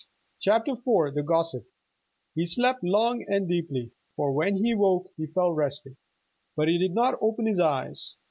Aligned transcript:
CHAPTER 0.39 0.71
IV 0.71 1.13
THE 1.13 1.21
GOSSIP 1.23 1.63
He 2.33 2.47
slept 2.47 2.83
long 2.83 3.23
and 3.29 3.47
deeply, 3.47 3.91
for 4.15 4.31
when 4.33 4.65
he 4.65 4.73
woke 4.73 5.11
he 5.15 5.27
felt 5.27 5.55
rested. 5.55 5.95
But 6.55 6.69
he 6.69 6.79
did 6.79 6.95
not 6.95 7.19
open 7.21 7.45
his 7.45 7.59
eyes. 7.59 8.17